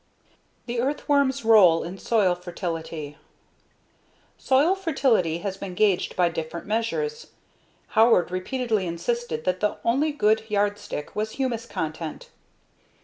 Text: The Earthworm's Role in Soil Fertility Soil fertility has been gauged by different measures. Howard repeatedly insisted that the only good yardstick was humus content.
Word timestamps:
The 0.65 0.79
Earthworm's 0.81 1.45
Role 1.45 1.83
in 1.83 1.99
Soil 1.99 2.33
Fertility 2.33 3.17
Soil 4.35 4.73
fertility 4.73 5.37
has 5.45 5.57
been 5.57 5.75
gauged 5.75 6.15
by 6.15 6.27
different 6.27 6.65
measures. 6.65 7.27
Howard 7.89 8.31
repeatedly 8.31 8.87
insisted 8.87 9.43
that 9.45 9.59
the 9.59 9.77
only 9.85 10.11
good 10.11 10.41
yardstick 10.49 11.15
was 11.15 11.33
humus 11.33 11.67
content. 11.67 12.31